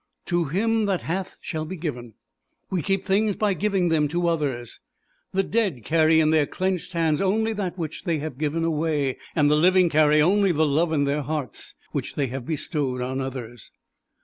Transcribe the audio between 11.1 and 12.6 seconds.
hearts which they have